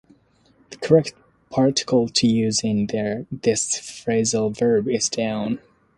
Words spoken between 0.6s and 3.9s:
The correct particle to use in this